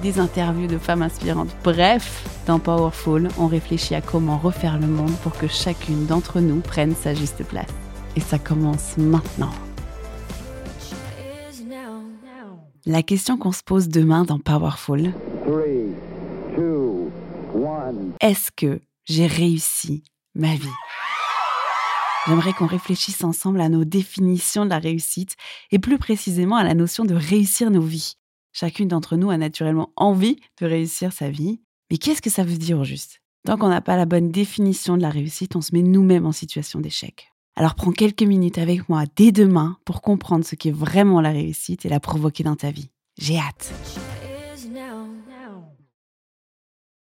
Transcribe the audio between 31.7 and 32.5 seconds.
Mais qu'est-ce que ça